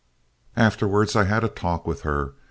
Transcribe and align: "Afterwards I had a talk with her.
"Afterwards 0.55 1.15
I 1.15 1.25
had 1.25 1.43
a 1.43 1.47
talk 1.47 1.85
with 1.85 2.01
her. 2.01 2.33